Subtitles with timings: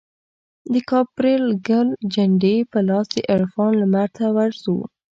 [0.73, 4.77] دکاپرګل جنډې په لاس دعرفان لمرته ورځو